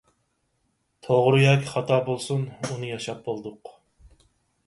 توغرا 1.07 1.41
ياكى 1.41 1.67
خاتا 1.75 1.99
بولسۇن، 2.09 2.45
ئۇنى 2.69 2.89
ياشاپ 2.93 3.19
بولدۇق. 3.27 3.75